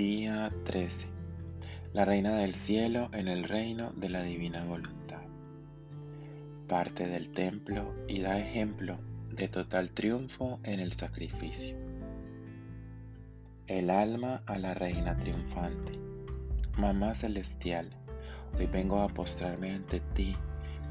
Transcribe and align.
Día 0.00 0.50
13. 0.64 1.08
La 1.92 2.06
Reina 2.06 2.34
del 2.38 2.54
Cielo 2.54 3.10
en 3.12 3.28
el 3.28 3.44
reino 3.44 3.92
de 3.92 4.08
la 4.08 4.22
Divina 4.22 4.64
Voluntad. 4.64 5.20
Parte 6.66 7.06
del 7.06 7.28
templo 7.28 7.94
y 8.08 8.22
da 8.22 8.38
ejemplo 8.38 8.96
de 9.30 9.48
total 9.48 9.90
triunfo 9.90 10.58
en 10.62 10.80
el 10.80 10.94
sacrificio. 10.94 11.76
El 13.66 13.90
alma 13.90 14.42
a 14.46 14.58
la 14.58 14.72
Reina 14.72 15.18
triunfante. 15.18 15.92
Mamá 16.78 17.12
Celestial, 17.12 17.90
hoy 18.58 18.68
vengo 18.68 19.02
a 19.02 19.08
postrarme 19.08 19.72
ante 19.72 20.00
ti 20.14 20.34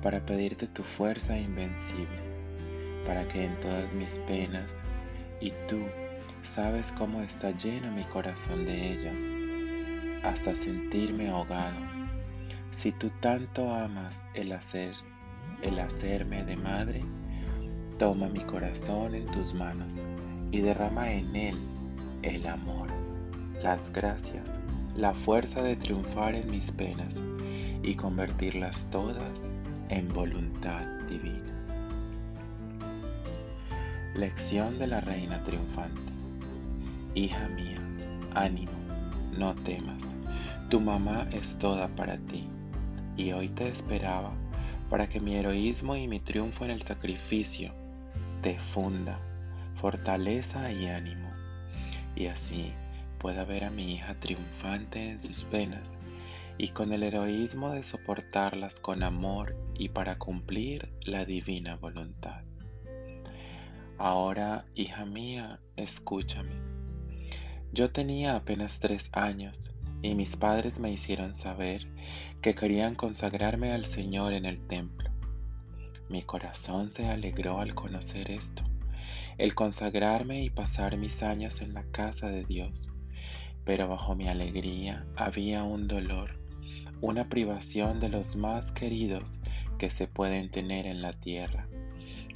para 0.03 0.23
pedirte 0.23 0.67
tu 0.67 0.83
fuerza 0.83 1.35
invencible, 1.35 2.21
para 3.07 3.27
que 3.27 3.45
en 3.45 3.59
todas 3.59 3.91
mis 3.95 4.19
penas 4.19 4.83
y 5.41 5.49
tú 5.67 5.79
Sabes 6.43 6.91
cómo 6.91 7.21
está 7.21 7.51
lleno 7.51 7.91
mi 7.91 8.03
corazón 8.05 8.65
de 8.65 8.93
ellas, 8.93 9.15
hasta 10.23 10.55
sentirme 10.55 11.29
ahogado. 11.29 11.77
Si 12.71 12.91
tú 12.91 13.09
tanto 13.19 13.73
amas 13.73 14.25
el 14.33 14.51
hacer, 14.51 14.93
el 15.61 15.79
hacerme 15.79 16.43
de 16.43 16.55
madre, 16.55 17.03
toma 17.97 18.29
mi 18.29 18.41
corazón 18.41 19.15
en 19.15 19.25
tus 19.27 19.53
manos 19.53 19.93
y 20.51 20.61
derrama 20.61 21.11
en 21.11 21.35
él 21.35 21.57
el 22.21 22.47
amor, 22.47 22.89
las 23.61 23.91
gracias, 23.91 24.49
la 24.95 25.13
fuerza 25.13 25.61
de 25.61 25.75
triunfar 25.75 26.35
en 26.35 26.49
mis 26.49 26.71
penas 26.71 27.13
y 27.83 27.95
convertirlas 27.95 28.87
todas 28.91 29.49
en 29.89 30.07
voluntad 30.09 30.85
divina. 31.07 31.55
Lección 34.15 34.79
de 34.79 34.87
la 34.87 35.01
Reina 35.01 35.43
Triunfante. 35.43 36.18
Hija 37.19 37.49
mía, 37.49 37.81
ánimo, 38.33 38.71
no 39.37 39.53
temas. 39.53 40.09
Tu 40.69 40.79
mamá 40.79 41.27
es 41.33 41.59
toda 41.59 41.89
para 41.89 42.17
ti. 42.17 42.47
Y 43.17 43.33
hoy 43.33 43.49
te 43.49 43.67
esperaba 43.67 44.31
para 44.89 45.09
que 45.09 45.19
mi 45.19 45.35
heroísmo 45.35 45.97
y 45.97 46.07
mi 46.07 46.21
triunfo 46.21 46.63
en 46.63 46.71
el 46.71 46.81
sacrificio 46.81 47.73
te 48.41 48.57
funda 48.57 49.19
fortaleza 49.75 50.71
y 50.71 50.87
ánimo. 50.87 51.29
Y 52.15 52.27
así 52.27 52.71
pueda 53.17 53.43
ver 53.43 53.65
a 53.65 53.69
mi 53.69 53.95
hija 53.95 54.17
triunfante 54.21 55.09
en 55.09 55.19
sus 55.19 55.43
penas 55.43 55.97
y 56.57 56.69
con 56.69 56.93
el 56.93 57.03
heroísmo 57.03 57.71
de 57.71 57.83
soportarlas 57.83 58.79
con 58.79 59.03
amor 59.03 59.57
y 59.77 59.89
para 59.89 60.17
cumplir 60.17 60.87
la 61.01 61.25
divina 61.25 61.75
voluntad. 61.75 62.43
Ahora, 63.97 64.63
hija 64.73 65.03
mía, 65.03 65.59
escúchame 65.75 66.78
yo 67.71 67.91
tenía 67.91 68.35
apenas 68.35 68.79
tres 68.79 69.09
años 69.13 69.71
y 70.01 70.15
mis 70.15 70.35
padres 70.35 70.79
me 70.79 70.91
hicieron 70.91 71.35
saber 71.35 71.87
que 72.41 72.55
querían 72.55 72.95
consagrarme 72.95 73.73
al 73.73 73.85
Señor 73.85 74.33
en 74.33 74.45
el 74.45 74.61
templo. 74.61 75.11
Mi 76.09 76.23
corazón 76.23 76.91
se 76.91 77.07
alegró 77.07 77.59
al 77.59 77.75
conocer 77.75 78.31
esto, 78.31 78.63
el 79.37 79.53
consagrarme 79.53 80.43
y 80.43 80.49
pasar 80.49 80.97
mis 80.97 81.21
años 81.21 81.61
en 81.61 81.75
la 81.75 81.83
casa 81.91 82.29
de 82.29 82.43
Dios. 82.43 82.91
Pero 83.65 83.87
bajo 83.87 84.15
mi 84.15 84.27
alegría 84.27 85.05
había 85.15 85.63
un 85.63 85.87
dolor, 85.87 86.39
una 87.01 87.29
privación 87.29 87.99
de 87.99 88.09
los 88.09 88.35
más 88.35 88.71
queridos 88.71 89.39
que 89.77 89.91
se 89.91 90.07
pueden 90.07 90.49
tener 90.49 90.87
en 90.87 91.03
la 91.03 91.13
tierra, 91.13 91.67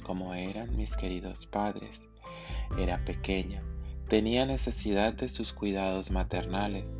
como 0.04 0.34
eran 0.34 0.76
mis 0.76 0.94
queridos 0.96 1.46
padres. 1.46 2.06
Era 2.78 3.04
pequeña 3.04 3.62
Tenía 4.08 4.44
necesidad 4.44 5.14
de 5.14 5.30
sus 5.30 5.54
cuidados 5.54 6.10
maternales. 6.10 6.92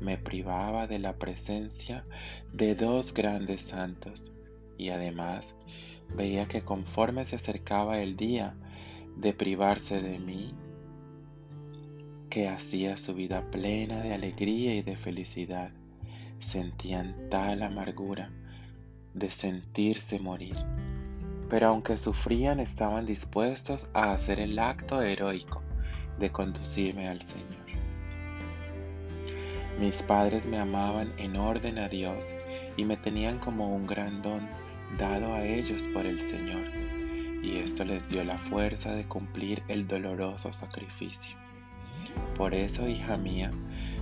Me 0.00 0.18
privaba 0.18 0.88
de 0.88 0.98
la 0.98 1.16
presencia 1.16 2.04
de 2.52 2.74
dos 2.74 3.14
grandes 3.14 3.62
santos 3.62 4.32
y 4.76 4.90
además 4.90 5.54
veía 6.16 6.46
que 6.46 6.62
conforme 6.62 7.24
se 7.26 7.36
acercaba 7.36 8.00
el 8.00 8.16
día 8.16 8.56
de 9.16 9.32
privarse 9.34 10.02
de 10.02 10.18
mí, 10.18 10.52
que 12.28 12.48
hacía 12.48 12.96
su 12.96 13.14
vida 13.14 13.50
plena 13.52 14.00
de 14.02 14.12
alegría 14.12 14.74
y 14.74 14.82
de 14.82 14.96
felicidad, 14.96 15.70
sentían 16.40 17.28
tal 17.30 17.62
amargura 17.62 18.32
de 19.14 19.30
sentirse 19.30 20.18
morir. 20.18 20.56
Pero 21.48 21.68
aunque 21.68 21.96
sufrían, 21.98 22.58
estaban 22.58 23.06
dispuestos 23.06 23.86
a 23.94 24.12
hacer 24.12 24.40
el 24.40 24.58
acto 24.58 25.00
heroico 25.02 25.62
de 26.18 26.30
conducirme 26.30 27.08
al 27.08 27.22
Señor. 27.22 27.68
Mis 29.78 30.02
padres 30.02 30.44
me 30.44 30.58
amaban 30.58 31.12
en 31.18 31.36
orden 31.36 31.78
a 31.78 31.88
Dios 31.88 32.34
y 32.76 32.84
me 32.84 32.96
tenían 32.96 33.38
como 33.38 33.74
un 33.74 33.86
gran 33.86 34.22
don 34.22 34.48
dado 34.98 35.34
a 35.34 35.44
ellos 35.44 35.82
por 35.92 36.04
el 36.04 36.18
Señor, 36.18 36.64
y 37.44 37.58
esto 37.58 37.84
les 37.84 38.06
dio 38.08 38.24
la 38.24 38.38
fuerza 38.38 38.92
de 38.92 39.04
cumplir 39.04 39.62
el 39.68 39.86
doloroso 39.86 40.52
sacrificio. 40.52 41.36
Por 42.34 42.54
eso, 42.54 42.88
hija 42.88 43.16
mía, 43.16 43.52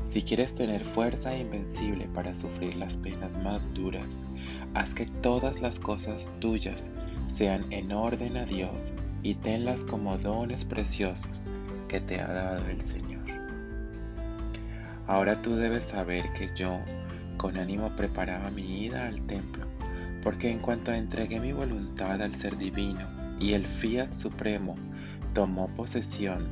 si 0.09 0.23
quieres 0.23 0.55
tener 0.55 0.85
fuerza 0.85 1.37
invencible 1.37 2.09
para 2.15 2.35
sufrir 2.35 2.77
las 2.77 2.97
penas 2.97 3.37
más 3.43 3.73
duras, 3.75 4.19
haz 4.75 4.95
que 4.95 5.07
todas 5.07 5.61
las 5.61 5.79
cosas 5.79 6.27
tuyas 6.41 6.89
sean 7.29 7.71
en 7.71 7.93
orden 7.93 8.37
a 8.37 8.47
Dios 8.47 8.93
y 9.23 9.35
tenlas 9.35 9.85
como 9.85 10.17
dones 10.17 10.65
preciosos 10.65 11.41
que 11.89 12.01
te 12.01 12.21
ha 12.21 12.29
dado 12.29 12.67
el 12.67 12.81
Señor. 12.83 13.25
Ahora 15.07 15.41
tú 15.41 15.55
debes 15.55 15.85
saber 15.85 16.25
que 16.37 16.49
yo 16.57 16.81
con 17.37 17.57
ánimo 17.57 17.95
preparaba 17.97 18.51
mi 18.51 18.87
ida 18.87 19.07
al 19.07 19.25
templo, 19.27 19.65
porque 20.25 20.51
en 20.51 20.59
cuanto 20.59 20.93
entregué 20.93 21.39
mi 21.39 21.53
voluntad 21.53 22.21
al 22.21 22.35
Ser 22.35 22.57
Divino 22.59 23.07
y 23.39 23.53
el 23.53 23.67
Fiat 23.67 24.13
Supremo 24.13 24.75
tomó 25.35 25.69
posesión 25.69 26.47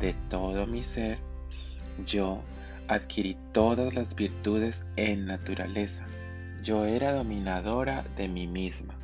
de 0.00 0.14
todo 0.28 0.66
mi 0.66 0.82
ser, 0.82 1.18
yo 2.06 2.42
adquirí 2.88 3.36
todas 3.52 3.94
las 3.94 4.14
virtudes 4.14 4.84
en 4.96 5.26
naturaleza. 5.26 6.04
Yo 6.62 6.84
era 6.84 7.12
dominadora 7.12 8.04
de 8.16 8.28
mí 8.28 8.46
misma. 8.46 8.94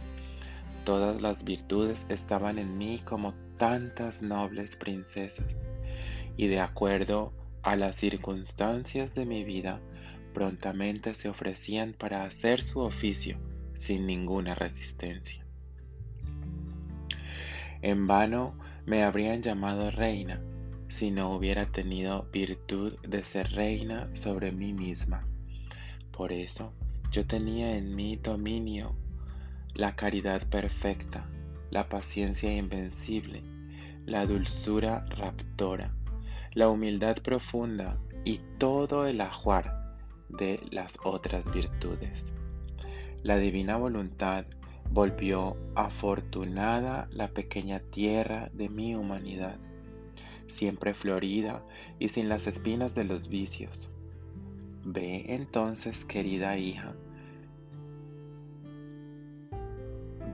Todas 0.85 1.21
las 1.21 1.45
virtudes 1.45 2.07
estaban 2.09 2.59
en 2.59 2.79
mí 2.79 3.01
como 3.05 3.35
tantas 3.59 4.23
nobles 4.23 4.77
princesas, 4.77 5.59
y 6.37 6.47
de 6.47 6.61
acuerdo 6.61 7.33
a 7.63 7.77
las 7.77 7.97
circunstancias 7.97 9.15
de 9.15 9.27
mi 9.27 9.45
vida, 9.45 9.81
prontamente 10.33 11.15
se 11.15 11.29
ofrecían 11.29 11.93
para 11.93 12.25
hacer 12.25 12.63
su 12.63 12.81
oficio 12.81 13.39
sin 13.75 14.07
ninguna 14.07 14.55
resistencia. 14.55 15.45
En 17.83 18.07
vano 18.07 18.57
me 18.87 19.03
habrían 19.03 19.43
llamado 19.43 19.91
reina 19.91 20.41
si 20.89 21.11
no 21.11 21.33
hubiera 21.33 21.67
tenido 21.67 22.29
virtud 22.33 22.97
de 23.07 23.23
ser 23.23 23.53
reina 23.53 24.09
sobre 24.15 24.53
mí 24.53 24.73
misma. 24.73 25.27
Por 26.11 26.33
eso 26.33 26.73
yo 27.11 27.27
tenía 27.27 27.77
en 27.77 27.95
mí 27.95 28.17
dominio, 28.17 28.97
la 29.75 29.95
caridad 29.95 30.43
perfecta, 30.49 31.29
la 31.71 31.89
paciencia 31.89 32.55
invencible, 32.55 33.43
la 34.07 34.27
dulzura 34.27 35.05
raptora, 35.11 35.95
la 36.55 36.69
humildad 36.69 37.19
profunda 37.19 37.99
y 38.25 38.41
todo 38.59 39.07
el 39.07 39.21
ajuar 39.21 39.97
de 40.29 40.61
las 40.71 40.99
otras 41.05 41.53
virtudes. 41.53 42.27
La 43.23 43.39
divina 43.39 43.77
voluntad 43.77 44.45
volvió 44.91 45.57
afortunada 45.75 47.09
la 47.13 47.29
pequeña 47.29 47.81
tierra 47.81 48.51
de 48.53 48.69
mi 48.69 48.95
humanidad, 48.95 49.59
siempre 50.47 50.95
florida 50.95 51.65
y 51.99 52.09
sin 52.09 52.29
las 52.29 52.47
espinas 52.47 52.95
de 52.95 53.05
los 53.05 53.29
vicios. 53.29 53.91
Ve 54.85 55.27
entonces, 55.29 56.05
querida 56.05 56.57
hija, 56.57 56.95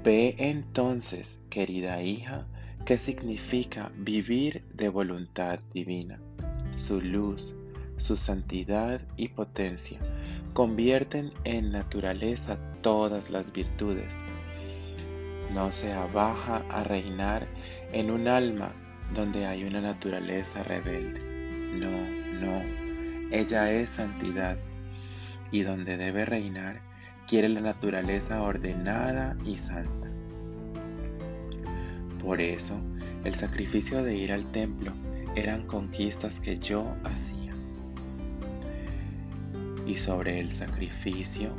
ve 0.04 0.36
entonces, 0.38 1.38
querida 1.50 2.02
hija, 2.02 2.46
¿Qué 2.84 2.98
significa 2.98 3.90
vivir 3.96 4.62
de 4.74 4.90
voluntad 4.90 5.58
divina? 5.72 6.20
Su 6.76 7.00
luz, 7.00 7.54
su 7.96 8.14
santidad 8.14 9.00
y 9.16 9.28
potencia 9.28 9.98
convierten 10.52 11.32
en 11.44 11.72
naturaleza 11.72 12.58
todas 12.82 13.30
las 13.30 13.50
virtudes. 13.54 14.12
No 15.54 15.72
se 15.72 15.94
abaja 15.94 16.62
a 16.68 16.84
reinar 16.84 17.48
en 17.90 18.10
un 18.10 18.28
alma 18.28 18.74
donde 19.14 19.46
hay 19.46 19.64
una 19.64 19.80
naturaleza 19.80 20.62
rebelde. 20.62 21.20
No, 21.78 21.88
no, 22.38 22.62
ella 23.30 23.72
es 23.72 23.88
santidad 23.88 24.58
y 25.52 25.62
donde 25.62 25.96
debe 25.96 26.26
reinar 26.26 26.82
quiere 27.26 27.48
la 27.48 27.60
naturaleza 27.60 28.42
ordenada 28.42 29.36
y 29.44 29.56
santa. 29.56 30.10
Por 32.22 32.40
eso, 32.40 32.80
el 33.24 33.34
sacrificio 33.34 34.02
de 34.02 34.16
ir 34.16 34.32
al 34.32 34.50
templo 34.50 34.92
eran 35.34 35.66
conquistas 35.66 36.40
que 36.40 36.58
yo 36.58 36.96
hacía. 37.04 37.44
y 39.86 39.96
sobre 39.96 40.40
el 40.40 40.50
sacrificio 40.50 41.54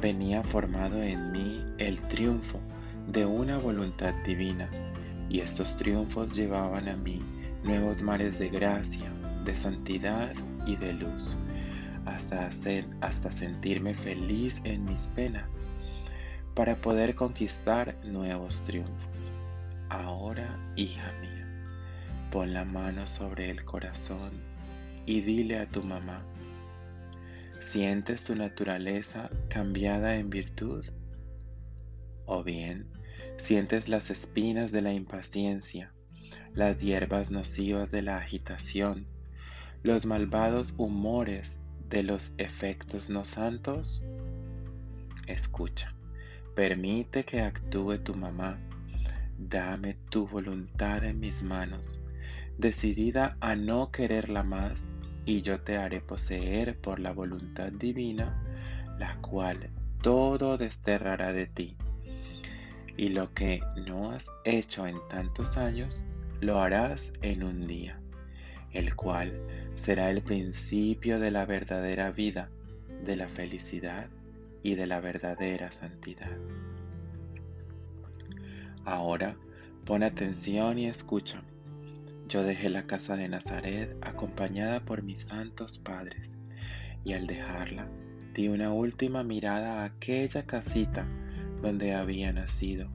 venía 0.00 0.42
formado 0.42 1.02
en 1.02 1.32
mí 1.32 1.64
el 1.78 2.00
triunfo 2.00 2.60
de 3.08 3.26
una 3.26 3.58
voluntad 3.58 4.14
divina, 4.26 4.68
y 5.28 5.40
estos 5.40 5.76
triunfos 5.76 6.34
llevaban 6.34 6.88
a 6.88 6.96
mí 6.96 7.22
nuevos 7.64 8.02
mares 8.02 8.38
de 8.38 8.48
gracia, 8.48 9.10
de 9.44 9.54
santidad 9.56 10.32
y 10.66 10.76
de 10.76 10.92
luz, 10.94 11.36
hasta, 12.06 12.46
hacer, 12.46 12.86
hasta 13.00 13.30
sentirme 13.30 13.94
feliz 13.94 14.60
en 14.64 14.84
mis 14.84 15.06
penas, 15.08 15.48
para 16.54 16.76
poder 16.76 17.14
conquistar 17.14 17.96
nuevos 18.04 18.62
triunfos. 18.64 19.32
Ahora, 19.88 20.58
hija 20.76 21.12
mía, 21.20 21.64
pon 22.30 22.52
la 22.52 22.64
mano 22.64 23.06
sobre 23.06 23.50
el 23.50 23.64
corazón 23.64 24.32
y 25.06 25.20
dile 25.20 25.58
a 25.58 25.66
tu 25.66 25.82
mamá, 25.82 26.22
¿sientes 27.60 28.24
tu 28.24 28.34
naturaleza 28.34 29.30
cambiada 29.48 30.16
en 30.16 30.30
virtud? 30.30 30.84
¿O 32.26 32.44
bien 32.44 32.86
sientes 33.40 33.88
las 33.88 34.10
espinas 34.10 34.70
de 34.70 34.82
la 34.82 34.92
impaciencia, 34.92 35.92
las 36.54 36.78
hierbas 36.78 37.30
nocivas 37.30 37.90
de 37.90 38.02
la 38.02 38.18
agitación, 38.18 39.06
los 39.82 40.04
malvados 40.04 40.74
humores 40.76 41.59
de 41.90 42.02
los 42.02 42.32
efectos 42.38 43.10
no 43.10 43.26
santos? 43.26 44.02
Escucha, 45.26 45.92
permite 46.54 47.24
que 47.24 47.42
actúe 47.42 47.98
tu 47.98 48.14
mamá 48.14 48.58
Dame 49.42 49.96
tu 50.10 50.28
voluntad 50.28 51.02
en 51.02 51.18
mis 51.18 51.42
manos, 51.42 51.98
decidida 52.58 53.38
a 53.40 53.56
no 53.56 53.90
quererla 53.90 54.42
más, 54.42 54.90
y 55.24 55.40
yo 55.40 55.62
te 55.62 55.78
haré 55.78 56.02
poseer 56.02 56.78
por 56.78 57.00
la 57.00 57.12
voluntad 57.12 57.72
divina, 57.72 58.38
la 58.98 59.16
cual 59.22 59.70
todo 60.02 60.58
desterrará 60.58 61.32
de 61.32 61.46
ti. 61.46 61.78
Y 62.98 63.08
lo 63.08 63.32
que 63.32 63.62
no 63.86 64.10
has 64.10 64.26
hecho 64.44 64.86
en 64.86 64.98
tantos 65.08 65.56
años, 65.56 66.04
lo 66.42 66.60
harás 66.60 67.10
en 67.22 67.42
un 67.42 67.66
día, 67.66 67.98
el 68.72 68.94
cual 68.94 69.32
será 69.80 70.10
el 70.10 70.20
principio 70.20 71.18
de 71.18 71.30
la 71.30 71.46
verdadera 71.46 72.10
vida, 72.10 72.50
de 73.06 73.16
la 73.16 73.28
felicidad 73.28 74.10
y 74.62 74.74
de 74.74 74.86
la 74.86 75.00
verdadera 75.00 75.72
santidad. 75.72 76.36
Ahora 78.84 79.36
pon 79.86 80.02
atención 80.02 80.78
y 80.78 80.86
escúchame. 80.86 81.48
Yo 82.28 82.42
dejé 82.42 82.68
la 82.68 82.86
casa 82.86 83.16
de 83.16 83.30
Nazaret 83.30 83.96
acompañada 84.02 84.84
por 84.84 85.02
mis 85.02 85.20
santos 85.24 85.78
padres, 85.78 86.30
y 87.02 87.14
al 87.14 87.26
dejarla 87.26 87.88
di 88.34 88.48
una 88.48 88.74
última 88.74 89.24
mirada 89.24 89.80
a 89.80 89.84
aquella 89.86 90.44
casita 90.44 91.08
donde 91.62 91.94
había 91.94 92.34
nacido, 92.34 92.90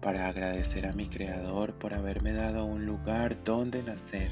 para 0.00 0.28
agradecer 0.28 0.86
a 0.86 0.92
mi 0.92 1.06
Creador 1.06 1.74
por 1.74 1.94
haberme 1.94 2.32
dado 2.32 2.64
un 2.64 2.86
lugar 2.86 3.42
donde 3.44 3.82
nacer 3.82 4.30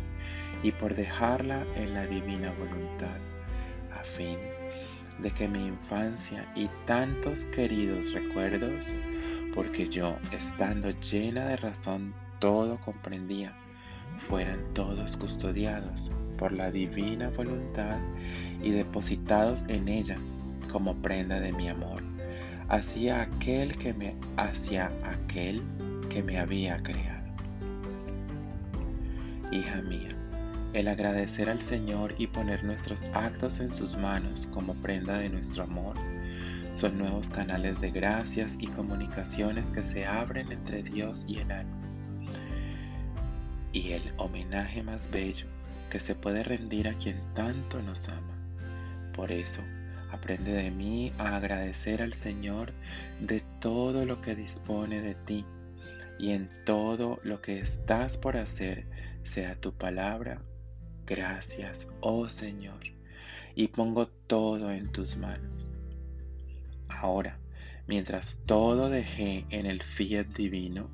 y 0.62 0.73
por 0.73 0.94
dejarla 0.94 1.67
en 1.76 1.94
la 1.94 2.06
divina 2.06 2.53
voluntad, 2.53 3.19
a 3.93 4.03
fin 4.03 4.38
de 5.19 5.31
que 5.31 5.49
mi 5.49 5.67
infancia 5.67 6.50
y 6.55 6.69
tantos 6.87 7.44
queridos 7.47 8.12
recuerdos 8.12 8.87
porque 9.55 9.88
yo, 9.88 10.17
estando 10.32 10.91
llena 10.91 11.47
de 11.47 11.56
razón, 11.56 12.15
todo 12.38 12.81
comprendía, 12.81 13.53
fueran 14.29 14.73
todos 14.75 15.17
custodiados 15.17 16.11
por 16.38 16.53
la 16.53 16.70
divina 16.70 17.31
voluntad 17.31 17.99
y 18.62 18.70
depositados 18.70 19.65
en 19.69 19.88
ella 19.88 20.17
como 20.70 20.94
prenda 21.03 21.41
de 21.41 21.53
mi 21.53 21.69
amor, 21.69 22.03
hacia 22.69 23.23
aquel 23.23 23.76
que 23.79 23.93
me, 23.94 24.15
hacia 24.37 24.93
aquel 25.05 25.62
que 26.11 26.23
me 26.23 26.38
había 26.38 26.82
creado. 26.82 27.26
Hija 29.50 29.82
mía, 29.82 30.11
el 30.75 30.88
agradecer 30.88 31.49
al 31.49 31.61
Señor 31.61 32.15
y 32.19 32.26
poner 32.26 32.62
nuestros 32.65 33.05
actos 33.15 33.61
en 33.61 33.73
sus 33.73 33.97
manos 33.97 34.47
como 34.53 34.75
prenda 34.75 35.19
de 35.19 35.31
nuestro 35.31 35.65
amor 35.65 35.97
son 36.79 36.97
nuevos 36.97 37.29
canales 37.29 37.81
de 37.81 37.91
gracias 37.91 38.55
y 38.61 38.69
comunicaciones 38.69 39.69
que 39.73 39.82
se 39.82 40.06
abren 40.06 40.53
entre 40.53 40.85
Dios 40.85 41.25
y 41.26 41.38
el 41.38 41.50
alma. 41.50 41.76
Y 43.73 43.94
el 43.94 44.12
homenaje 44.17 44.85
más 44.85 45.11
bello 45.11 45.49
que 45.91 45.99
se 45.99 46.15
puede 46.15 46.44
rendir 46.44 46.87
a 46.87 46.94
quien 46.94 47.20
tanto 47.35 47.82
nos 47.82 48.09
ama. 48.09 48.38
Por 49.12 49.32
eso, 49.32 49.61
aprende 50.12 50.52
de 50.52 50.70
mí 50.70 51.12
a 51.19 51.37
agradecer 51.37 52.02
al 52.02 52.14
Señor 52.14 52.72
de 53.20 53.40
todo 53.60 54.06
lo 54.06 54.20
que 54.20 54.34
dispone 54.34 55.00
de 55.00 55.14
ti 55.14 55.44
y 56.19 56.31
en 56.31 56.49
todo 56.64 57.19
lo 57.22 57.40
que 57.40 57.60
estás 57.60 58.16
por 58.16 58.37
hacer, 58.37 58.87
sea 59.22 59.55
tu 59.60 59.72
palabra, 59.72 60.43
gracias, 61.06 61.88
oh 62.00 62.28
Señor, 62.28 62.81
y 63.55 63.69
pongo 63.69 64.08
todo 64.08 64.72
en 64.72 64.90
tus 64.90 65.16
manos. 65.16 65.70
Ahora, 66.88 67.38
mientras 67.87 68.40
todo 68.46 68.90
dejé 68.90 69.46
en 69.50 69.66
el 69.66 69.82
fiat 69.82 70.26
divino, 70.26 70.90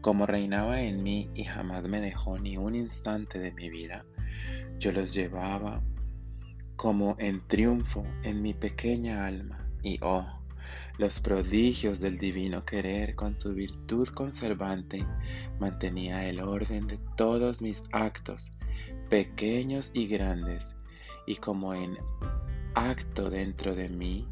como 0.00 0.26
reinaba 0.26 0.80
en 0.80 1.02
mí 1.02 1.28
y 1.34 1.44
jamás 1.44 1.88
me 1.88 2.00
dejó 2.00 2.38
ni 2.38 2.56
un 2.56 2.74
instante 2.74 3.38
de 3.38 3.52
mi 3.52 3.68
vida, 3.68 4.04
yo 4.78 4.92
los 4.92 5.12
llevaba 5.12 5.82
como 6.80 7.14
en 7.18 7.46
triunfo 7.46 8.06
en 8.22 8.40
mi 8.40 8.54
pequeña 8.54 9.26
alma 9.26 9.68
y 9.82 9.98
oh, 10.00 10.26
los 10.96 11.20
prodigios 11.20 12.00
del 12.00 12.16
divino 12.16 12.64
querer 12.64 13.14
con 13.14 13.36
su 13.36 13.52
virtud 13.52 14.08
conservante 14.08 15.04
mantenía 15.58 16.26
el 16.26 16.40
orden 16.40 16.86
de 16.86 16.98
todos 17.18 17.60
mis 17.60 17.84
actos, 17.92 18.50
pequeños 19.10 19.90
y 19.92 20.06
grandes, 20.06 20.74
y 21.26 21.36
como 21.36 21.74
en 21.74 21.98
acto 22.74 23.28
dentro 23.28 23.74
de 23.74 23.90
mí, 23.90 24.26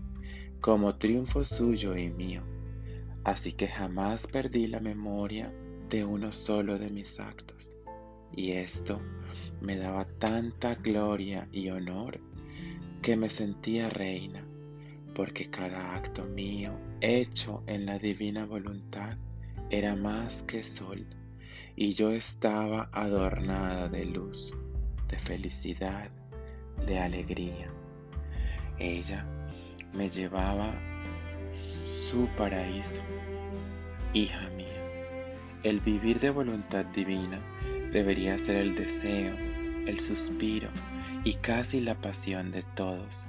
como 0.63 0.95
triunfo 0.95 1.45
suyo 1.45 1.99
y 1.99 2.09
mío. 2.09 2.41
Así 3.25 3.53
que 3.53 3.69
jamás 3.69 4.27
perdí 4.27 4.69
la 4.69 4.81
memoria 4.81 5.53
de 5.91 6.03
uno 6.03 6.33
solo 6.33 6.79
de 6.79 6.89
mis 6.89 7.21
actos. 7.21 7.77
Y 8.35 8.53
esto 8.53 9.03
me 9.61 9.77
daba 9.77 10.07
tanta 10.19 10.77
gloria 10.77 11.47
y 11.53 11.69
honor 11.69 12.27
que 13.03 13.17
me 13.17 13.29
sentía 13.29 13.89
reina, 13.89 14.45
porque 15.15 15.51
cada 15.51 15.95
acto 15.95 16.25
mío 16.25 16.73
hecho 17.01 17.63
en 17.67 17.87
la 17.87 17.99
divina 17.99 18.45
voluntad 18.45 19.17
era 19.71 19.95
más 19.95 20.43
que 20.43 20.65
sol, 20.65 21.07
y 21.77 21.95
yo 21.95 22.11
estaba 22.11 22.89
adornada 22.93 23.89
de 23.89 24.05
luz, 24.05 24.53
de 25.09 25.19
felicidad, 25.19 26.11
de 26.87 26.99
alegría. 26.99 27.71
Ella 28.79 29.27
me 29.93 30.09
llevaba 30.09 30.75
su 31.53 32.27
paraíso. 32.37 33.01
Hija 34.13 34.49
mía, 34.51 34.67
el 35.63 35.81
vivir 35.81 36.19
de 36.21 36.31
voluntad 36.31 36.85
divina 36.87 37.41
debería 37.93 38.39
ser 38.39 38.57
el 38.57 38.75
deseo, 38.75 39.35
el 39.87 40.01
suspiro 40.01 40.69
y 41.25 41.35
casi 41.35 41.81
la 41.81 41.95
pasión 41.95 42.51
de 42.51 42.63
todos. 42.75 43.25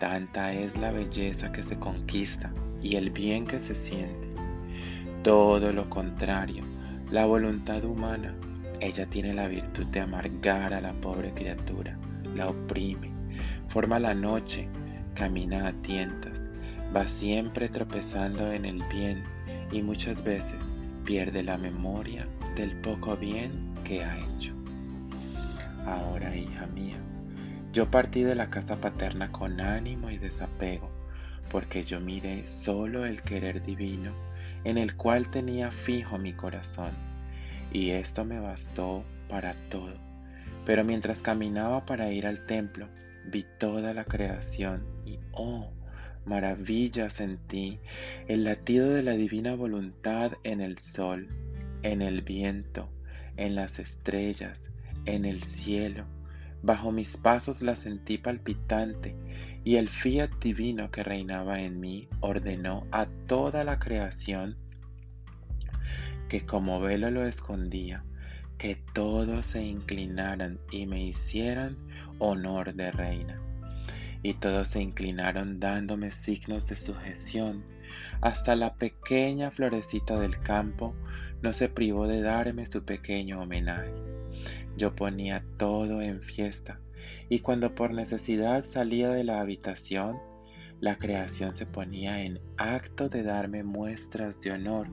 Tanta 0.00 0.52
es 0.52 0.76
la 0.76 0.90
belleza 0.90 1.52
que 1.52 1.62
se 1.62 1.78
conquista 1.78 2.52
y 2.82 2.96
el 2.96 3.10
bien 3.10 3.46
que 3.46 3.58
se 3.58 3.74
siente. 3.74 4.28
Todo 5.22 5.72
lo 5.72 5.88
contrario, 5.88 6.64
la 7.10 7.26
voluntad 7.26 7.84
humana, 7.84 8.34
ella 8.80 9.06
tiene 9.06 9.32
la 9.34 9.46
virtud 9.46 9.86
de 9.86 10.00
amargar 10.00 10.74
a 10.74 10.80
la 10.80 10.92
pobre 10.94 11.32
criatura, 11.32 11.96
la 12.34 12.48
oprime, 12.48 13.12
forma 13.68 14.00
la 14.00 14.14
noche 14.14 14.68
camina 15.14 15.68
a 15.68 15.72
tientas, 15.82 16.50
va 16.94 17.06
siempre 17.06 17.68
tropezando 17.68 18.50
en 18.50 18.64
el 18.64 18.82
bien 18.92 19.22
y 19.70 19.82
muchas 19.82 20.24
veces 20.24 20.58
pierde 21.04 21.42
la 21.42 21.58
memoria 21.58 22.26
del 22.56 22.80
poco 22.80 23.16
bien 23.16 23.72
que 23.84 24.02
ha 24.02 24.18
hecho. 24.18 24.61
Ahora, 25.86 26.34
hija 26.36 26.66
mía, 26.66 26.98
yo 27.72 27.90
partí 27.90 28.22
de 28.22 28.34
la 28.34 28.50
casa 28.50 28.76
paterna 28.76 29.32
con 29.32 29.60
ánimo 29.60 30.10
y 30.10 30.18
desapego, 30.18 30.90
porque 31.50 31.84
yo 31.84 32.00
miré 32.00 32.46
solo 32.46 33.04
el 33.04 33.22
querer 33.22 33.62
divino 33.62 34.12
en 34.64 34.78
el 34.78 34.94
cual 34.96 35.28
tenía 35.30 35.70
fijo 35.70 36.18
mi 36.18 36.32
corazón, 36.32 36.92
y 37.72 37.90
esto 37.90 38.24
me 38.24 38.38
bastó 38.38 39.04
para 39.28 39.54
todo. 39.68 39.98
Pero 40.64 40.84
mientras 40.84 41.20
caminaba 41.20 41.84
para 41.84 42.10
ir 42.12 42.26
al 42.26 42.46
templo, 42.46 42.88
vi 43.30 43.44
toda 43.58 43.92
la 43.92 44.04
creación 44.04 44.86
y, 45.04 45.18
oh, 45.32 45.72
maravilla 46.24 47.10
sentí 47.10 47.80
el 48.28 48.44
latido 48.44 48.88
de 48.90 49.02
la 49.02 49.12
divina 49.12 49.56
voluntad 49.56 50.32
en 50.44 50.60
el 50.60 50.78
sol, 50.78 51.28
en 51.82 52.02
el 52.02 52.22
viento, 52.22 52.88
en 53.36 53.56
las 53.56 53.80
estrellas, 53.80 54.71
en 55.06 55.24
el 55.24 55.42
cielo, 55.42 56.04
bajo 56.62 56.92
mis 56.92 57.16
pasos 57.16 57.62
la 57.62 57.74
sentí 57.74 58.18
palpitante 58.18 59.16
y 59.64 59.76
el 59.76 59.88
fiat 59.88 60.30
divino 60.40 60.90
que 60.90 61.02
reinaba 61.02 61.60
en 61.60 61.80
mí 61.80 62.08
ordenó 62.20 62.86
a 62.90 63.06
toda 63.26 63.64
la 63.64 63.78
creación 63.78 64.56
que 66.28 66.46
como 66.46 66.80
velo 66.80 67.10
lo 67.10 67.26
escondía, 67.26 68.04
que 68.56 68.76
todos 68.94 69.44
se 69.44 69.62
inclinaran 69.62 70.58
y 70.70 70.86
me 70.86 71.04
hicieran 71.04 71.76
honor 72.18 72.74
de 72.74 72.90
reina. 72.90 73.38
Y 74.22 74.34
todos 74.34 74.68
se 74.68 74.80
inclinaron 74.80 75.60
dándome 75.60 76.10
signos 76.10 76.66
de 76.66 76.78
sujeción. 76.78 77.62
Hasta 78.22 78.56
la 78.56 78.76
pequeña 78.76 79.50
florecita 79.50 80.18
del 80.18 80.38
campo 80.40 80.94
no 81.42 81.52
se 81.52 81.68
privó 81.68 82.06
de 82.06 82.22
darme 82.22 82.64
su 82.64 82.84
pequeño 82.84 83.42
homenaje. 83.42 83.92
Yo 84.76 84.94
ponía 84.94 85.44
todo 85.58 86.02
en 86.02 86.20
fiesta, 86.20 86.80
y 87.28 87.40
cuando 87.40 87.74
por 87.74 87.92
necesidad 87.92 88.64
salía 88.64 89.10
de 89.10 89.24
la 89.24 89.40
habitación, 89.40 90.18
la 90.80 90.96
creación 90.96 91.56
se 91.56 91.66
ponía 91.66 92.22
en 92.22 92.40
acto 92.56 93.08
de 93.08 93.22
darme 93.22 93.62
muestras 93.62 94.40
de 94.40 94.52
honor, 94.52 94.88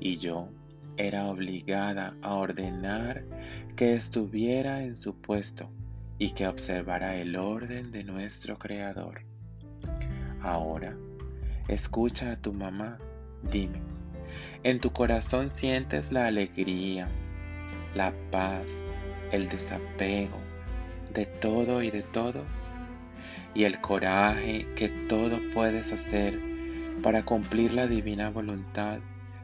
y 0.00 0.18
yo 0.18 0.50
era 0.96 1.26
obligada 1.26 2.14
a 2.22 2.34
ordenar 2.34 3.24
que 3.76 3.94
estuviera 3.94 4.82
en 4.82 4.96
su 4.96 5.14
puesto 5.14 5.70
y 6.18 6.30
que 6.30 6.46
observara 6.46 7.16
el 7.16 7.36
orden 7.36 7.90
de 7.90 8.04
nuestro 8.04 8.58
Creador. 8.58 9.22
Ahora, 10.40 10.96
escucha 11.68 12.32
a 12.32 12.36
tu 12.36 12.52
mamá, 12.52 12.98
dime, 13.50 13.80
¿en 14.62 14.78
tu 14.78 14.92
corazón 14.92 15.50
sientes 15.50 16.12
la 16.12 16.26
alegría, 16.26 17.08
la 17.94 18.12
paz, 18.30 18.66
el 19.34 19.48
desapego 19.48 20.38
de 21.12 21.26
todo 21.26 21.82
y 21.82 21.90
de 21.90 22.02
todos? 22.02 22.46
Y 23.54 23.64
el 23.64 23.80
coraje 23.80 24.66
que 24.76 24.88
todo 25.08 25.40
puedes 25.52 25.92
hacer 25.92 26.38
para 27.02 27.24
cumplir 27.24 27.72
la 27.72 27.86
divina 27.86 28.30
voluntad 28.30 28.98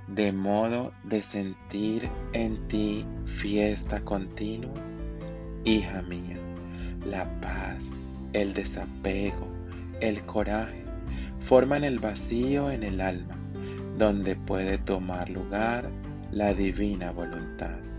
de 0.08 0.32
modo 0.32 0.92
de 1.04 1.22
sentir 1.22 2.08
en 2.32 2.66
ti 2.68 3.04
fiesta 3.24 4.00
continua. 4.00 4.82
Hija 5.64 6.02
mía, 6.02 6.38
la 7.06 7.28
paz, 7.40 7.90
el 8.32 8.54
desapego, 8.54 9.46
el 10.00 10.24
coraje 10.24 10.84
forman 11.40 11.84
el 11.84 11.98
vacío 11.98 12.70
en 12.70 12.82
el 12.82 13.00
alma, 13.00 13.36
donde 13.98 14.34
puede 14.36 14.78
tomar 14.78 15.28
lugar 15.28 15.90
la 16.32 16.52
divina 16.54 17.12
voluntad. 17.12 17.89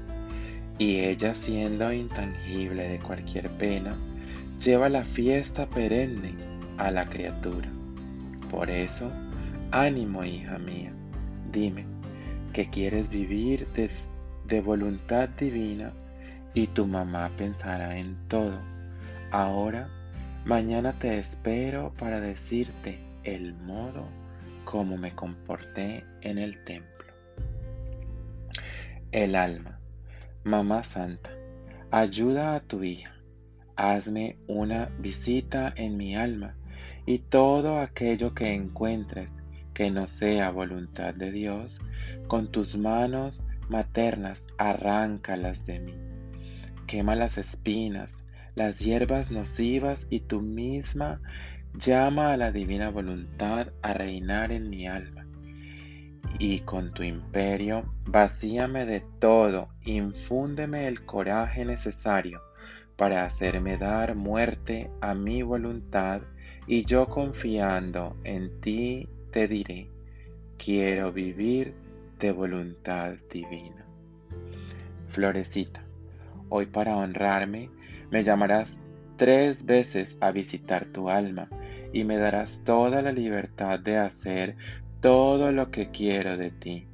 Y 0.82 1.02
ella 1.02 1.36
siendo 1.36 1.94
intangible 1.94 2.90
de 2.90 2.98
cualquier 2.98 3.48
pena, 3.52 3.96
lleva 4.60 4.90
la 4.90 5.06
fiesta 5.06 5.68
perenne 5.68 6.34
a 6.80 6.90
la 6.90 7.06
criatura. 7.06 7.70
Por 8.50 8.68
eso, 8.68 9.08
ánimo, 9.70 10.24
hija 10.24 10.58
mía, 10.58 10.92
dime, 11.52 11.86
que 12.52 12.68
quieres 12.68 13.10
vivir 13.10 13.68
de, 14.48 14.62
voluntad 14.62 15.30
divina 15.30 15.94
y 16.56 16.66
tu 16.66 16.88
mamá 16.88 17.30
pensará 17.38 17.96
en 17.96 18.18
todo. 18.28 18.60
Ahora, 19.30 19.88
mañana 20.46 20.94
te 20.94 21.20
espero 21.20 21.94
para 21.96 22.20
decirte 22.20 22.98
el 23.24 23.54
modo 23.54 24.08
como 24.66 24.98
me 24.98 25.14
comporté 25.14 26.04
en 26.22 26.40
el 26.40 26.58
templo. 26.66 27.14
El 29.12 29.36
alma. 29.36 29.81
Mamá 30.44 30.82
Santa, 30.82 31.30
ayuda 31.92 32.56
a 32.56 32.62
tu 32.62 32.84
hija. 32.84 33.14
Hazme 33.76 34.40
una 34.48 34.88
visita 34.98 35.72
en 35.78 35.98
mi 35.98 36.16
alma 36.16 36.56
y 37.06 37.20
todo 37.20 37.78
aquello 37.78 38.34
que 38.34 38.52
encuentres 38.52 39.32
que 39.76 39.92
no 39.92 40.08
sea 40.08 40.50
voluntad 40.50 41.14
de 41.14 41.32
Dios, 41.32 41.80
con 42.28 42.52
tus 42.52 42.76
manos 42.76 43.46
maternas 43.70 44.48
arráncalas 44.58 45.64
de 45.68 45.80
mí. 45.80 45.94
Quema 46.88 47.16
las 47.16 47.38
espinas, 47.38 48.26
las 48.56 48.80
hierbas 48.80 49.30
nocivas 49.30 50.08
y 50.10 50.22
tú 50.22 50.42
misma 50.42 51.22
llama 51.76 52.34
a 52.34 52.38
la 52.38 52.52
divina 52.52 52.90
voluntad 52.90 53.74
a 53.84 53.94
reinar 53.94 54.52
en 54.52 54.72
mi 54.72 54.88
alma. 54.88 55.21
Y 56.40 56.60
con 56.62 56.94
tu 56.94 57.04
imperio 57.04 57.84
vacíame 58.06 58.86
de 58.86 59.02
todo, 59.20 59.70
infúndeme 59.84 60.88
el 60.88 61.06
coraje 61.06 61.66
necesario 61.66 62.42
para 62.96 63.26
hacerme 63.26 63.78
dar 63.78 64.16
muerte 64.16 64.90
a 65.02 65.14
mi 65.14 65.42
voluntad 65.42 66.22
y 66.68 66.86
yo 66.86 67.08
confiando 67.08 68.16
en 68.24 68.62
ti 68.62 69.10
te 69.32 69.48
diré, 69.48 69.90
quiero 70.58 71.12
vivir 71.12 71.74
de 72.20 72.32
voluntad 72.32 73.16
divina. 73.32 73.86
Florecita, 75.10 75.84
hoy 76.50 76.68
para 76.68 76.96
honrarme 76.96 77.70
me 78.12 78.24
llamarás 78.24 78.80
tres 79.18 79.66
veces 79.66 80.18
a 80.22 80.32
visitar 80.32 80.86
tu 80.86 81.10
alma 81.10 81.50
y 81.94 82.04
me 82.04 82.18
darás 82.18 82.62
toda 82.64 83.02
la 83.02 83.12
libertad 83.12 83.80
de 83.80 83.98
hacer 83.98 84.56
todo 85.02 85.52
lo 85.52 85.72
que 85.72 85.90
quiero 85.90 86.38
de 86.38 86.52
ti. 86.52 86.88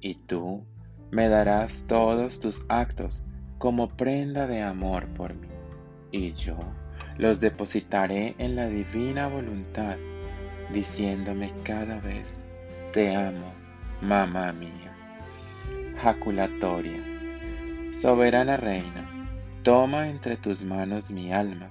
Y 0.00 0.14
tú 0.14 0.64
me 1.10 1.28
darás 1.28 1.84
todos 1.88 2.38
tus 2.38 2.64
actos 2.68 3.22
como 3.56 3.88
prenda 3.88 4.46
de 4.46 4.62
amor 4.62 5.08
por 5.08 5.34
mí. 5.34 5.48
Y 6.12 6.34
yo 6.34 6.56
los 7.16 7.40
depositaré 7.40 8.34
en 8.38 8.54
la 8.54 8.68
divina 8.68 9.26
voluntad 9.26 9.96
diciéndome 10.72 11.50
cada 11.64 11.98
vez, 12.00 12.44
te 12.92 13.16
amo, 13.16 13.52
mamá 14.02 14.52
mía. 14.52 14.94
Jaculatoria. 16.02 17.02
Soberana 17.92 18.58
Reina, 18.58 19.08
toma 19.62 20.08
entre 20.08 20.36
tus 20.36 20.62
manos 20.62 21.10
mi 21.10 21.32
alma, 21.32 21.70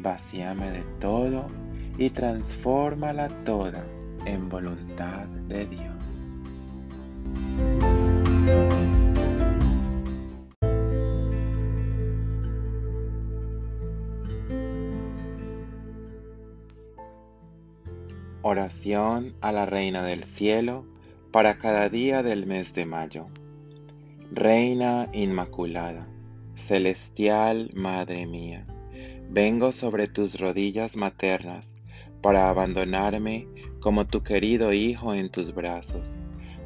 vacíame 0.00 0.72
de 0.72 0.82
todo 0.98 1.46
y 1.96 2.10
transfórmala 2.10 3.28
toda 3.44 3.84
en 4.26 4.48
voluntad 4.48 5.26
de 5.48 5.66
Dios. 5.66 5.92
Oración 18.44 19.34
a 19.40 19.52
la 19.52 19.66
Reina 19.66 20.02
del 20.02 20.24
Cielo 20.24 20.84
para 21.30 21.58
cada 21.58 21.88
día 21.88 22.22
del 22.22 22.46
mes 22.46 22.74
de 22.74 22.86
mayo. 22.86 23.28
Reina 24.30 25.08
Inmaculada, 25.12 26.08
celestial 26.56 27.70
Madre 27.74 28.26
mía, 28.26 28.66
vengo 29.30 29.72
sobre 29.72 30.08
tus 30.08 30.40
rodillas 30.40 30.96
maternas 30.96 31.76
para 32.22 32.48
abandonarme 32.48 33.48
como 33.80 34.06
tu 34.06 34.22
querido 34.22 34.72
Hijo 34.72 35.12
en 35.12 35.28
tus 35.28 35.54
brazos, 35.54 36.18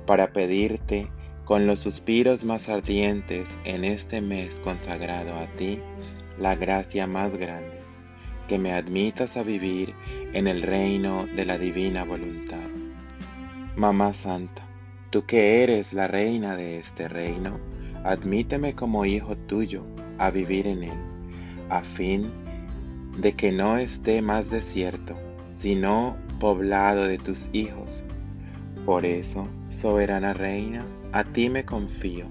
para 0.07 0.33
pedirte 0.33 1.11
con 1.45 1.67
los 1.67 1.79
suspiros 1.79 2.45
más 2.45 2.69
ardientes 2.69 3.59
en 3.65 3.85
este 3.85 4.21
mes 4.21 4.61
consagrado 4.61 5.35
a 5.35 5.47
ti 5.57 5.81
la 6.39 6.55
gracia 6.55 7.07
más 7.07 7.37
grande 7.37 7.81
que 8.49 8.59
me 8.59 8.73
admitas 8.73 9.37
a 9.37 9.43
vivir 9.43 9.95
en 10.33 10.47
el 10.47 10.63
reino 10.63 11.27
de 11.35 11.45
la 11.45 11.59
divina 11.59 12.05
voluntad. 12.05 12.69
Mamá 13.77 14.13
Santa, 14.13 14.63
tú 15.11 15.25
que 15.27 15.63
eres 15.63 15.93
la 15.93 16.07
reina 16.07 16.57
de 16.57 16.79
este 16.79 17.09
reino, 17.09 17.59
admíteme 18.05 18.75
como 18.75 19.05
hijo 19.05 19.37
tuyo 19.37 19.85
a 20.19 20.31
vivir 20.31 20.67
en 20.67 20.85
él, 20.85 20.99
a 21.71 21.83
fin 21.83 22.31
de 23.19 23.33
que 23.33 23.51
no 23.51 23.77
esté 23.77 24.23
más 24.23 24.51
desierto, 24.51 25.17
sino 25.59 26.17
poblado 26.39 27.07
de 27.07 27.19
tus 27.19 27.49
hijos. 27.53 28.03
Por 28.85 29.05
eso, 29.05 29.49
soberana 29.71 30.35
reina, 30.35 30.85
a 31.13 31.25
ti 31.25 31.49
me 31.49 31.65
confío, 31.65 32.27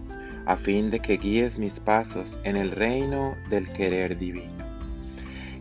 a 0.46 0.55
fin 0.55 0.91
de 0.91 1.00
que 1.00 1.17
guíes 1.17 1.60
mis 1.60 1.79
pasos 1.79 2.38
en 2.44 2.55
el 2.55 2.72
reino 2.72 3.34
del 3.50 3.67
querer 3.70 4.17
divino 4.17 4.55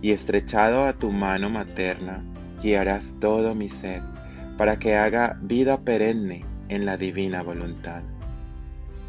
y 0.04 0.10
estrechado 0.10 0.84
a 0.84 0.92
tu 0.92 1.10
mano 1.10 1.48
materna, 1.48 2.22
guiarás 2.62 3.16
todo 3.20 3.54
mi 3.54 3.70
ser, 3.70 4.02
para 4.58 4.78
que 4.78 4.96
haga 4.96 5.38
vida 5.40 5.80
perenne 5.80 6.44
en 6.68 6.84
la 6.84 6.98
divina 6.98 7.42
voluntad. 7.42 8.02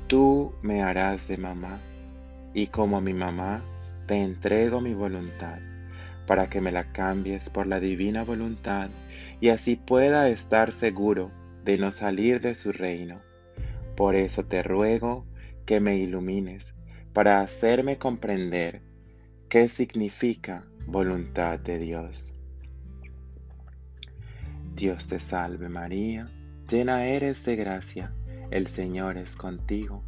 Tú 0.07 0.53
me 0.61 0.81
harás 0.81 1.27
de 1.27 1.35
mamá, 1.35 1.81
y 2.53 2.67
como 2.67 3.01
mi 3.01 3.11
mamá, 3.11 3.61
te 4.05 4.21
entrego 4.21 4.79
mi 4.79 4.93
voluntad, 4.93 5.59
para 6.25 6.49
que 6.49 6.61
me 6.61 6.71
la 6.71 6.91
cambies 6.91 7.49
por 7.49 7.67
la 7.67 7.79
divina 7.79 8.23
voluntad, 8.23 8.89
y 9.39 9.49
así 9.49 9.75
pueda 9.75 10.29
estar 10.29 10.71
seguro 10.71 11.31
de 11.63 11.77
no 11.77 11.91
salir 11.91 12.41
de 12.41 12.55
su 12.55 12.71
reino. 12.71 13.21
Por 13.95 14.15
eso 14.15 14.45
te 14.45 14.63
ruego 14.63 15.25
que 15.65 15.79
me 15.79 15.97
ilumines, 15.97 16.75
para 17.13 17.41
hacerme 17.41 17.97
comprender 17.97 18.81
¿Qué 19.47 19.69
significa 19.69 20.65
voluntad 20.87 21.59
de 21.59 21.77
Dios? 21.77 22.33
Dios 24.75 25.07
te 25.07 25.19
salve 25.19 25.69
María, 25.69 26.29
llena 26.67 27.05
eres 27.05 27.45
de 27.45 27.55
gracia, 27.55 28.11
el 28.49 28.65
Señor 28.65 29.17
es 29.17 29.35
contigo, 29.35 30.03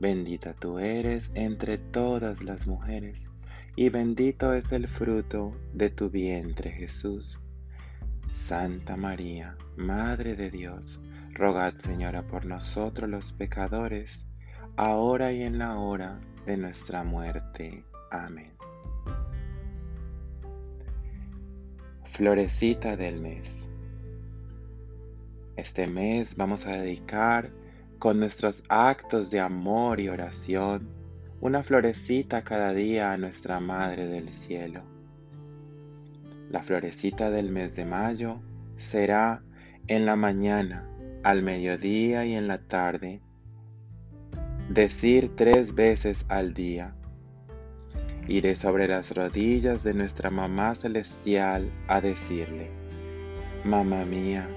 bendita 0.00 0.54
tú 0.54 0.78
eres 0.78 1.32
entre 1.34 1.78
todas 1.78 2.42
las 2.44 2.68
mujeres, 2.68 3.28
y 3.76 3.90
bendito 3.90 4.54
es 4.54 4.72
el 4.72 4.88
fruto 4.88 5.54
de 5.74 5.90
tu 5.90 6.08
vientre 6.08 6.70
Jesús. 6.70 7.38
Santa 8.34 8.96
María, 8.96 9.54
Madre 9.76 10.34
de 10.34 10.50
Dios, 10.50 10.98
rogad 11.34 11.74
Señora 11.76 12.26
por 12.26 12.46
nosotros 12.46 13.10
los 13.10 13.32
pecadores, 13.34 14.26
ahora 14.76 15.30
y 15.32 15.42
en 15.42 15.58
la 15.58 15.76
hora 15.76 16.18
de 16.46 16.56
nuestra 16.56 17.04
muerte. 17.04 17.84
Amén. 18.10 18.52
Florecita 22.04 22.96
del 22.96 23.20
mes. 23.20 23.68
Este 25.56 25.86
mes 25.86 26.34
vamos 26.34 26.64
a 26.66 26.72
dedicar 26.72 27.50
con 27.98 28.20
nuestros 28.20 28.64
actos 28.70 29.30
de 29.30 29.40
amor 29.40 30.00
y 30.00 30.08
oración 30.08 31.05
una 31.40 31.62
florecita 31.62 32.42
cada 32.42 32.72
día 32.72 33.12
a 33.12 33.18
nuestra 33.18 33.60
Madre 33.60 34.06
del 34.06 34.30
Cielo. 34.30 34.82
La 36.50 36.62
florecita 36.62 37.30
del 37.30 37.50
mes 37.50 37.76
de 37.76 37.84
mayo 37.84 38.40
será 38.78 39.42
en 39.86 40.06
la 40.06 40.16
mañana, 40.16 40.88
al 41.22 41.42
mediodía 41.42 42.24
y 42.24 42.34
en 42.34 42.48
la 42.48 42.58
tarde. 42.58 43.20
Decir 44.70 45.32
tres 45.36 45.74
veces 45.74 46.24
al 46.28 46.54
día. 46.54 46.94
Iré 48.28 48.56
sobre 48.56 48.88
las 48.88 49.14
rodillas 49.14 49.84
de 49.84 49.94
nuestra 49.94 50.30
Mamá 50.30 50.74
Celestial 50.74 51.70
a 51.86 52.00
decirle, 52.00 52.70
Mamá 53.62 54.04
mía, 54.04 54.48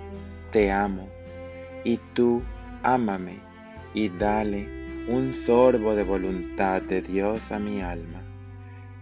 te 0.51 0.71
amo, 0.71 1.09
y 1.83 1.97
tú 2.13 2.41
ámame, 2.83 3.39
y 3.93 4.09
dale 4.09 4.79
un 5.09 5.33
sorbo 5.33 5.95
de 5.95 6.03
voluntad 6.03 6.83
de 6.83 7.01
Dios 7.01 7.51
a 7.51 7.57
mi 7.57 7.81
alma, 7.81 8.21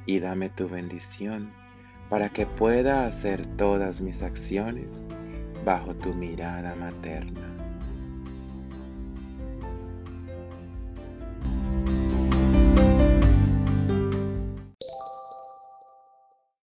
y 0.06 0.20
dame 0.20 0.48
tu 0.48 0.70
bendición 0.70 1.52
para 2.08 2.30
que 2.30 2.46
pueda 2.46 3.06
hacer 3.06 3.46
todas 3.58 4.00
mis 4.00 4.22
acciones 4.24 5.06
bajo 5.66 5.94
tu 5.96 6.14
mirada 6.14 6.76
materna. 6.76 7.57